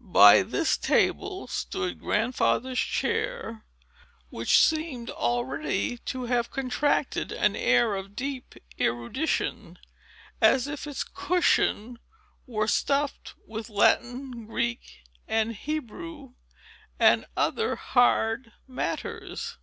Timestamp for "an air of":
7.32-8.16